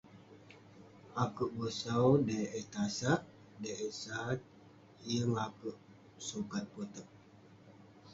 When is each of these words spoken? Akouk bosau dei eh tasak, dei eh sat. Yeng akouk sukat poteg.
Akouk 1.23 1.51
bosau 1.57 2.09
dei 2.27 2.45
eh 2.59 2.67
tasak, 2.73 3.21
dei 3.61 3.75
eh 3.87 3.93
sat. 4.03 4.39
Yeng 5.09 5.35
akouk 5.45 5.77
sukat 6.27 6.65
poteg. 6.73 7.07